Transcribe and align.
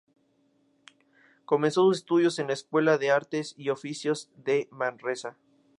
Comenzó 1.45 1.83
sus 1.83 1.97
estudios 1.97 2.39
en 2.39 2.47
la 2.47 2.53
Escuela 2.53 2.97
de 2.97 3.11
Artes 3.11 3.53
y 3.55 3.69
Oficios 3.69 4.31
de 4.35 4.67
Manresa. 4.71 5.37